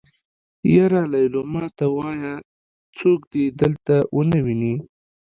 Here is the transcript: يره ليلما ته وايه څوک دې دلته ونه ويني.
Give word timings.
يره 0.73 1.03
ليلما 1.13 1.65
ته 1.77 1.85
وايه 1.97 2.33
څوک 2.97 3.19
دې 3.31 3.45
دلته 3.61 3.95
ونه 4.15 4.37
ويني. 4.45 4.73